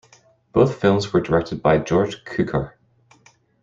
Both 0.51 0.81
films 0.81 1.13
were 1.13 1.21
directed 1.21 1.61
by 1.61 1.77
George 1.77 2.25
Cukor. 2.25 2.73